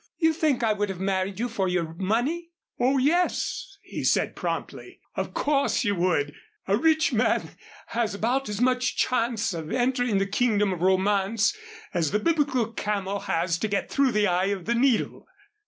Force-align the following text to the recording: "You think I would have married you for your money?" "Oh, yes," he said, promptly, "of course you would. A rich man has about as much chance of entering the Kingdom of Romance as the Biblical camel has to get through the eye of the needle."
"You 0.17 0.33
think 0.33 0.63
I 0.63 0.73
would 0.73 0.89
have 0.89 0.99
married 0.99 1.39
you 1.39 1.47
for 1.47 1.67
your 1.67 1.93
money?" 1.93 2.49
"Oh, 2.79 2.97
yes," 2.97 3.77
he 3.83 4.03
said, 4.03 4.35
promptly, 4.35 4.99
"of 5.13 5.35
course 5.35 5.83
you 5.83 5.93
would. 5.93 6.33
A 6.67 6.75
rich 6.75 7.13
man 7.13 7.51
has 7.89 8.15
about 8.15 8.49
as 8.49 8.59
much 8.59 8.95
chance 8.97 9.53
of 9.53 9.71
entering 9.71 10.17
the 10.17 10.25
Kingdom 10.25 10.73
of 10.73 10.81
Romance 10.81 11.55
as 11.93 12.09
the 12.09 12.17
Biblical 12.17 12.73
camel 12.73 13.19
has 13.19 13.59
to 13.59 13.67
get 13.67 13.91
through 13.91 14.11
the 14.13 14.25
eye 14.25 14.45
of 14.45 14.65
the 14.65 14.73
needle." 14.73 15.27